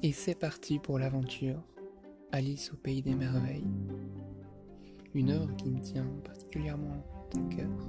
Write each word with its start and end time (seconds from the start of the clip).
Et 0.00 0.12
c'est 0.12 0.36
parti 0.36 0.78
pour 0.78 1.00
l'aventure 1.00 1.60
Alice 2.30 2.72
au 2.72 2.76
pays 2.76 3.02
des 3.02 3.16
merveilles. 3.16 3.66
Une 5.12 5.30
œuvre 5.30 5.56
qui 5.56 5.68
me 5.70 5.80
tient 5.80 6.06
particulièrement 6.24 7.04
à 7.34 7.54
cœur, 7.56 7.88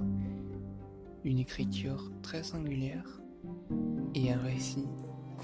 une 1.22 1.38
écriture 1.38 2.10
très 2.20 2.42
singulière 2.42 3.22
et 4.16 4.32
un 4.32 4.40
récit 4.40 4.88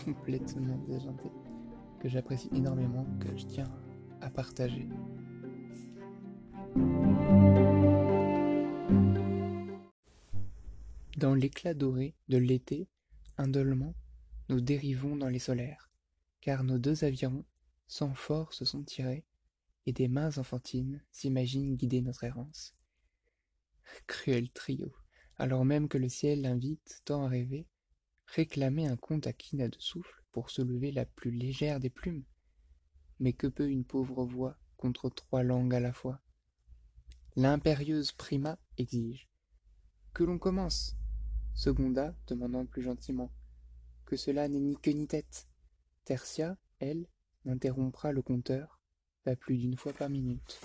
complètement 0.05 0.79
déjanté 0.89 1.31
que 2.01 2.09
j'apprécie 2.09 2.51
énormément, 2.53 3.07
que 3.21 3.37
je 3.37 3.47
tiens 3.47 3.73
à 4.21 4.29
partager. 4.29 4.89
Dans 11.17 11.35
l'éclat 11.35 11.75
doré 11.75 12.15
de 12.29 12.39
l'été, 12.39 12.89
indollement, 13.39 13.95
nous 14.49 14.61
dérivons 14.61 15.15
dans 15.15 15.29
les 15.29 15.39
solaires, 15.39 15.86
car 16.47 16.63
nos 16.63 16.79
deux 16.79 17.03
avirons, 17.03 17.45
sans 17.89 18.15
force, 18.15 18.63
sont 18.63 18.85
tirés, 18.85 19.25
et 19.85 19.93
des 19.93 20.07
mains 20.07 20.39
enfantines 20.39 21.03
s'imaginent 21.11 21.75
guider 21.75 22.03
notre 22.03 22.23
errance. 22.23 22.77
Cruel 24.07 24.49
trio, 24.51 24.95
alors 25.39 25.65
même 25.65 25.89
que 25.89 25.99
le 25.99 26.09
ciel 26.09 26.47
invite 26.47 27.03
tant 27.05 27.25
à 27.25 27.29
rêver, 27.29 27.67
réclamer 28.29 28.87
un 28.87 28.97
conte 28.97 29.27
à 29.27 29.33
qui 29.33 29.57
n'a 29.57 29.67
de 29.67 29.81
souffle 29.81 30.23
pour 30.31 30.51
se 30.51 30.63
lever 30.63 30.93
la 30.93 31.05
plus 31.05 31.33
légère 31.33 31.81
des 31.81 31.91
plumes? 31.91 32.23
Mais 33.19 33.33
que 33.33 33.49
peut 33.49 33.69
une 33.69 33.85
pauvre 33.85 34.25
voix 34.25 34.57
contre 34.77 35.11
trois 35.11 35.43
langues 35.43 35.75
à 35.75 35.81
la 35.81 35.93
fois? 35.93 36.21
L'impérieuse 37.35 38.13
prima 38.13 38.57
exige. 38.79 39.29
Que 40.15 40.23
l'on 40.23 40.39
commence 40.39 40.97
Seconda, 41.55 42.15
demandant 42.29 42.67
plus 42.67 42.83
gentiment. 42.83 43.33
Que 44.05 44.17
cela 44.17 44.47
n'est 44.47 44.61
ni 44.61 44.77
queue 44.77 44.93
ni 44.93 45.09
tête. 45.09 45.49
Tertia, 46.07 46.57
elle, 46.79 47.09
n'interrompra 47.45 48.13
le 48.13 48.23
conteur 48.23 48.81
pas 49.25 49.35
plus 49.35 49.59
d'une 49.59 49.77
fois 49.77 49.93
par 49.93 50.09
minute. 50.09 50.61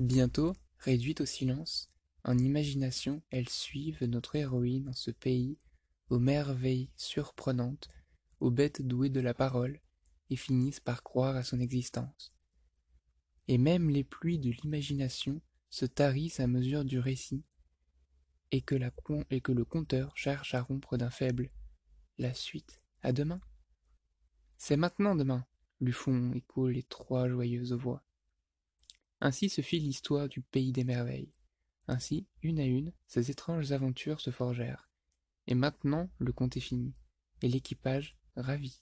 Bientôt, 0.00 0.56
réduite 0.78 1.20
au 1.20 1.24
silence, 1.24 1.88
en 2.24 2.36
imagination, 2.36 3.22
elles 3.30 3.48
suivent 3.48 4.02
notre 4.02 4.34
héroïne 4.34 4.88
en 4.88 4.92
ce 4.92 5.12
pays 5.12 5.60
aux 6.10 6.18
merveilles 6.18 6.90
surprenantes, 6.96 7.90
aux 8.40 8.50
bêtes 8.50 8.82
douées 8.82 9.08
de 9.08 9.20
la 9.20 9.32
parole, 9.32 9.80
et 10.30 10.36
finissent 10.36 10.80
par 10.80 11.04
croire 11.04 11.36
à 11.36 11.44
son 11.44 11.60
existence. 11.60 12.34
Et 13.46 13.56
même 13.56 13.88
les 13.88 14.02
pluies 14.02 14.40
de 14.40 14.50
l'imagination 14.50 15.40
se 15.70 15.86
tarissent 15.86 16.40
à 16.40 16.48
mesure 16.48 16.84
du 16.84 16.98
récit, 16.98 17.44
et 18.52 18.60
que, 18.60 18.74
le 18.74 19.64
conteur 19.64 20.16
cherche 20.16 20.54
à 20.54 20.62
rompre 20.62 20.96
d'un 20.96 21.10
faible. 21.10 21.50
La 22.18 22.32
suite, 22.34 22.78
à 23.02 23.12
demain. 23.12 23.40
C'est 24.58 24.76
maintenant 24.76 25.14
demain, 25.14 25.44
lui 25.80 25.92
font 25.92 26.32
écho 26.32 26.68
les 26.68 26.82
trois 26.82 27.28
joyeuses 27.28 27.72
voix. 27.72 28.02
Ainsi 29.20 29.48
se 29.48 29.60
fit 29.60 29.80
l'histoire 29.80 30.28
du 30.28 30.40
pays 30.40 30.72
des 30.72 30.84
merveilles. 30.84 31.32
Ainsi, 31.88 32.26
une 32.42 32.58
à 32.58 32.64
une, 32.64 32.92
ces 33.06 33.30
étranges 33.30 33.72
aventures 33.72 34.20
se 34.20 34.30
forgèrent. 34.30 34.88
Et 35.46 35.54
maintenant, 35.54 36.10
le 36.18 36.32
conte 36.32 36.56
est 36.56 36.60
fini, 36.60 36.94
et 37.42 37.48
l'équipage, 37.48 38.16
ravi, 38.34 38.80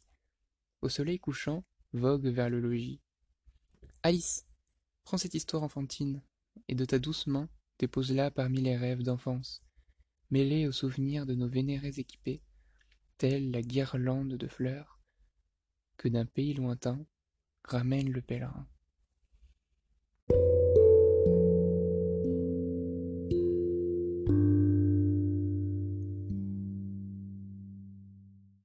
au 0.80 0.88
soleil 0.88 1.18
couchant, 1.18 1.64
vogue 1.92 2.26
vers 2.26 2.50
le 2.50 2.60
logis. 2.60 3.00
Alice, 4.02 4.46
prends 5.04 5.18
cette 5.18 5.34
histoire 5.34 5.62
enfantine, 5.62 6.22
et 6.68 6.74
de 6.74 6.84
ta 6.84 6.98
douce 6.98 7.26
main, 7.26 7.48
dépose-la 7.78 8.30
parmi 8.30 8.60
les 8.60 8.76
rêves 8.76 9.02
d'enfance, 9.02 9.62
mêlés 10.30 10.66
aux 10.66 10.72
souvenirs 10.72 11.26
de 11.26 11.34
nos 11.34 11.48
vénérés 11.48 11.98
équipés, 11.98 12.42
telle 13.18 13.50
la 13.50 13.62
guirlande 13.62 14.34
de 14.34 14.46
fleurs 14.46 15.00
que 15.96 16.08
d'un 16.08 16.26
pays 16.26 16.54
lointain 16.54 17.04
ramène 17.64 18.10
le 18.10 18.20
pèlerin. 18.20 18.66